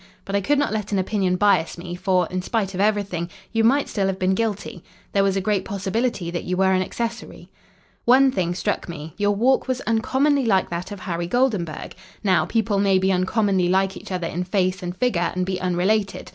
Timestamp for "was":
5.23-5.35, 9.67-9.79